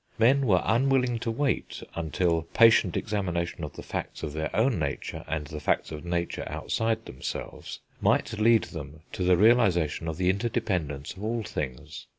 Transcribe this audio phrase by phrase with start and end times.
[0.17, 5.23] Men were unwilling to wait until patient examination of the facts of their own nature,
[5.27, 10.31] and the facts of nature outside themselves, might lead them to the realisation of the
[10.31, 12.07] interdependence of all things.